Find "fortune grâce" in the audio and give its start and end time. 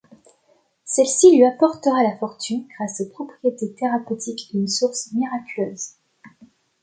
2.17-3.01